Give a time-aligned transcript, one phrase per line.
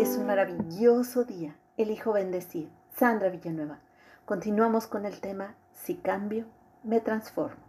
[0.00, 1.54] Es un maravilloso día.
[1.76, 2.70] Elijo bendecir.
[2.96, 3.80] Sandra Villanueva.
[4.24, 6.46] Continuamos con el tema Si cambio,
[6.82, 7.60] me transformo.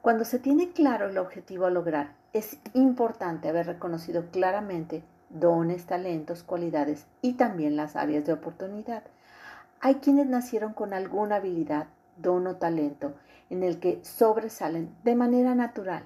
[0.00, 6.42] Cuando se tiene claro el objetivo a lograr, es importante haber reconocido claramente dones, talentos,
[6.42, 9.02] cualidades y también las áreas de oportunidad.
[9.80, 13.12] Hay quienes nacieron con alguna habilidad, don o talento
[13.50, 16.04] en el que sobresalen de manera natural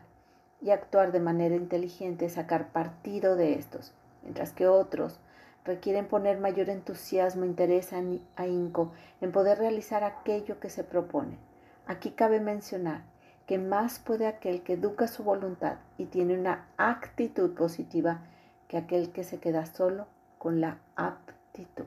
[0.60, 3.92] y actuar de manera inteligente, sacar partido de estos,
[4.24, 5.20] mientras que otros
[5.64, 7.90] requieren poner mayor entusiasmo, interés
[8.36, 11.38] ahínco en poder realizar aquello que se propone.
[11.86, 13.02] Aquí cabe mencionar
[13.46, 18.20] que más puede aquel que educa su voluntad y tiene una actitud positiva
[18.68, 20.06] que aquel que se queda solo
[20.38, 21.84] con la aptitud.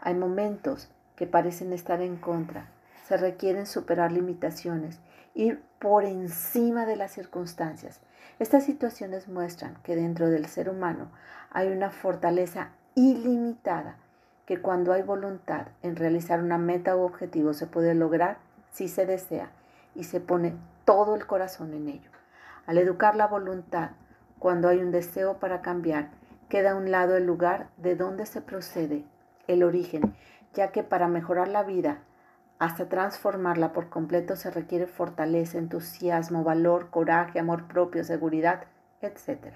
[0.00, 2.70] Hay momentos que parecen estar en contra,
[3.06, 4.98] se requieren superar limitaciones,
[5.34, 8.00] ir por encima de las circunstancias.
[8.38, 11.10] Estas situaciones muestran que dentro del ser humano
[11.50, 13.96] hay una fortaleza ilimitada
[14.46, 18.38] que cuando hay voluntad en realizar una meta u objetivo se puede lograr
[18.72, 19.50] si se desea
[19.94, 22.10] y se pone todo el corazón en ello.
[22.66, 23.90] Al educar la voluntad,
[24.38, 26.10] cuando hay un deseo para cambiar,
[26.48, 29.04] queda a un lado el lugar de donde se procede,
[29.46, 30.14] el origen,
[30.52, 31.98] ya que para mejorar la vida,
[32.58, 38.64] hasta transformarla por completo se requiere fortaleza, entusiasmo, valor, coraje, amor propio, seguridad,
[39.00, 39.54] etc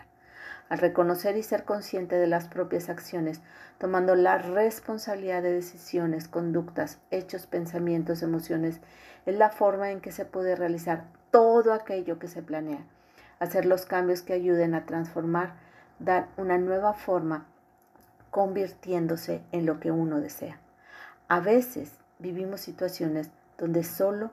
[0.69, 3.41] al reconocer y ser consciente de las propias acciones,
[3.78, 8.81] tomando la responsabilidad de decisiones, conductas, hechos, pensamientos, emociones,
[9.27, 12.84] es la forma en que se puede realizar todo aquello que se planea,
[13.41, 15.55] hacer los cambios que ayuden a transformar,
[15.98, 17.47] dar una nueva forma,
[18.31, 20.59] convirtiéndose en lo que uno desea.
[21.28, 24.31] A veces vivimos situaciones donde solo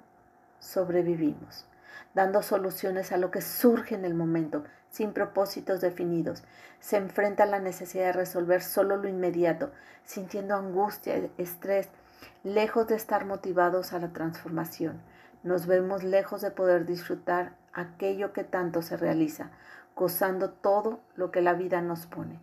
[0.59, 1.65] sobrevivimos,
[2.13, 6.43] dando soluciones a lo que surge en el momento, sin propósitos definidos.
[6.79, 9.71] Se enfrenta a la necesidad de resolver solo lo inmediato,
[10.03, 11.89] sintiendo angustia, estrés,
[12.43, 15.01] lejos de estar motivados a la transformación.
[15.43, 19.49] Nos vemos lejos de poder disfrutar aquello que tanto se realiza,
[19.95, 22.39] gozando todo lo que la vida nos pone.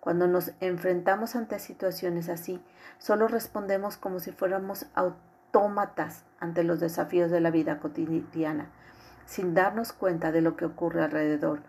[0.00, 2.60] Cuando nos enfrentamos ante situaciones así,
[2.98, 8.70] solo respondemos como si fuéramos autómatas ante los desafíos de la vida cotidiana,
[9.26, 11.60] sin darnos cuenta de lo que ocurre alrededor,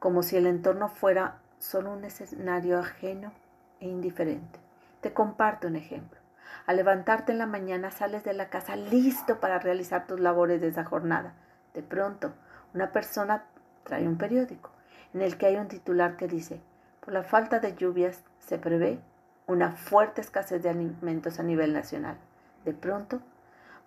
[0.00, 3.32] como si el entorno fuera solo un escenario ajeno
[3.78, 4.58] e indiferente.
[5.02, 6.18] Te comparto un ejemplo.
[6.66, 10.68] Al levantarte en la mañana sales de la casa listo para realizar tus labores de
[10.68, 11.34] esa jornada.
[11.74, 12.32] De pronto,
[12.74, 13.44] una persona
[13.84, 14.70] trae un periódico
[15.12, 16.60] en el que hay un titular que dice,
[17.00, 19.00] por la falta de lluvias se prevé
[19.46, 22.16] una fuerte escasez de alimentos a nivel nacional.
[22.64, 23.20] De pronto,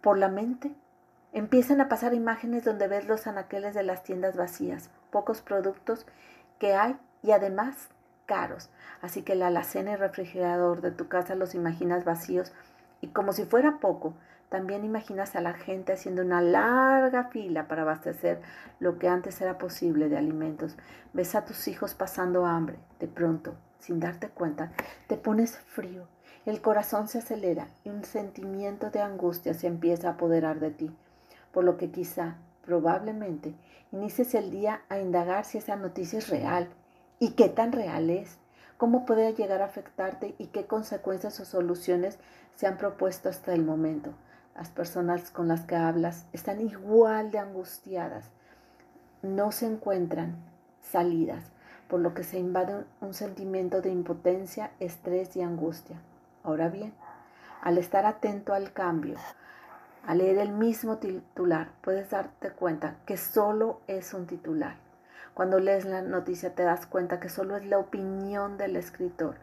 [0.02, 0.72] por la mente
[1.36, 6.06] Empiezan a pasar imágenes donde ves los anaqueles de las tiendas vacías, pocos productos
[6.60, 7.90] que hay y además
[8.28, 8.70] caros.
[9.02, 12.54] Así que la alacena y refrigerador de tu casa los imaginas vacíos
[13.02, 14.14] y como si fuera poco,
[14.50, 18.40] también imaginas a la gente haciendo una larga fila para abastecer
[18.80, 20.78] lo que antes era posible de alimentos.
[21.14, 22.78] Ves a tus hijos pasando hambre.
[23.00, 24.72] De pronto, sin darte cuenta,
[25.08, 26.08] te pones frío.
[26.46, 30.96] El corazón se acelera y un sentimiento de angustia se empieza a apoderar de ti
[31.54, 33.54] por lo que quizá, probablemente,
[33.92, 36.68] inicies el día a indagar si esa noticia es real
[37.20, 38.38] y qué tan real es,
[38.78, 42.18] cómo puede llegar a afectarte y qué consecuencias o soluciones
[42.56, 44.12] se han propuesto hasta el momento.
[44.56, 48.26] Las personas con las que hablas están igual de angustiadas,
[49.22, 50.36] no se encuentran
[50.82, 51.46] salidas,
[51.88, 55.98] por lo que se invade un sentimiento de impotencia, estrés y angustia.
[56.44, 56.94] Ahora bien,
[57.62, 59.16] al estar atento al cambio,
[60.06, 64.76] al leer el mismo titular, puedes darte cuenta que solo es un titular.
[65.34, 69.36] Cuando lees la noticia te das cuenta que solo es la opinión del escritor.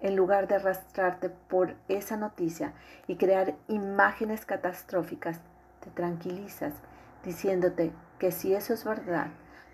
[0.00, 2.72] En lugar de arrastrarte por esa noticia
[3.06, 5.38] y crear imágenes catastróficas,
[5.78, 6.74] te tranquilizas
[7.24, 9.28] diciéndote que si eso es verdad,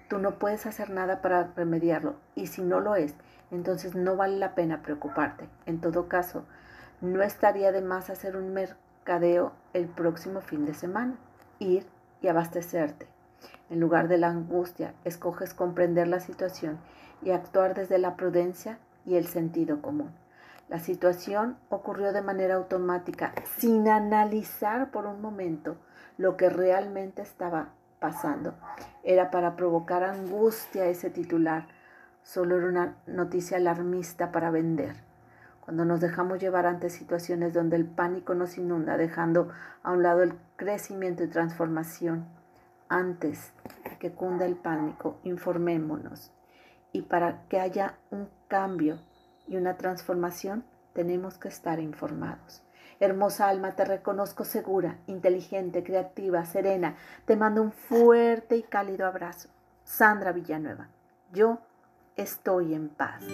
[0.09, 3.15] tú no puedes hacer nada para remediarlo y si no lo es,
[3.51, 5.49] entonces no vale la pena preocuparte.
[5.65, 6.45] En todo caso,
[7.01, 8.86] no estaría de más hacer un mercado
[9.73, 11.15] el próximo fin de semana,
[11.61, 11.87] ir
[12.21, 13.07] y abastecerte.
[13.71, 16.79] En lugar de la angustia, escoges comprender la situación
[17.23, 20.11] y actuar desde la prudencia y el sentido común.
[20.69, 25.77] La situación ocurrió de manera automática, sin analizar por un momento
[26.19, 27.69] lo que realmente estaba
[28.01, 28.55] pasando.
[29.05, 31.69] Era para provocar angustia ese titular.
[32.25, 35.06] Solo era una noticia alarmista para vender
[35.67, 39.51] cuando nos dejamos llevar ante situaciones donde el pánico nos inunda, dejando
[39.83, 42.25] a un lado el crecimiento y transformación.
[42.89, 43.53] Antes
[43.83, 46.31] de que cunda el pánico, informémonos.
[46.93, 49.01] Y para que haya un cambio
[49.49, 52.63] y una transformación, tenemos que estar informados.
[53.01, 56.95] Hermosa alma, te reconozco segura, inteligente, creativa, serena.
[57.25, 59.49] Te mando un fuerte y cálido abrazo.
[59.83, 60.87] Sandra Villanueva,
[61.33, 61.59] yo
[62.15, 63.25] estoy en paz.